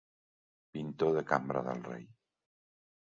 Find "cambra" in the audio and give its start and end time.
1.33-1.63